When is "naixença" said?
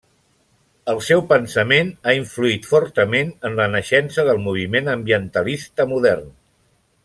3.77-4.27